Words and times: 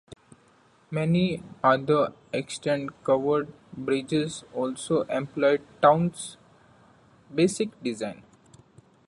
Many 0.89 1.43
other 1.63 2.13
extant 2.33 2.89
covered 3.03 3.53
bridges 3.73 4.43
also 4.51 5.03
employ 5.03 5.59
Town's 5.79 6.37
basic 7.35 7.69
design. 7.83 8.23